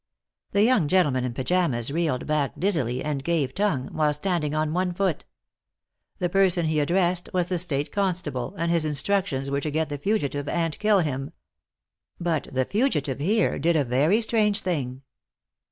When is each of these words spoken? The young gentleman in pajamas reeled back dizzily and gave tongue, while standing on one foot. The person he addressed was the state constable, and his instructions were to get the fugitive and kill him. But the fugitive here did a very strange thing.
The 0.53 0.63
young 0.63 0.87
gentleman 0.87 1.23
in 1.23 1.33
pajamas 1.35 1.91
reeled 1.91 2.25
back 2.25 2.59
dizzily 2.59 3.03
and 3.03 3.23
gave 3.23 3.53
tongue, 3.53 3.89
while 3.91 4.13
standing 4.13 4.55
on 4.55 4.73
one 4.73 4.93
foot. 4.95 5.25
The 6.17 6.27
person 6.27 6.65
he 6.65 6.79
addressed 6.79 7.29
was 7.35 7.45
the 7.45 7.59
state 7.59 7.91
constable, 7.91 8.55
and 8.57 8.71
his 8.71 8.83
instructions 8.83 9.51
were 9.51 9.61
to 9.61 9.69
get 9.69 9.89
the 9.89 9.99
fugitive 9.99 10.47
and 10.47 10.79
kill 10.79 11.01
him. 11.01 11.33
But 12.19 12.47
the 12.51 12.65
fugitive 12.65 13.19
here 13.19 13.59
did 13.59 13.75
a 13.75 13.83
very 13.85 14.21
strange 14.21 14.61
thing. 14.61 15.03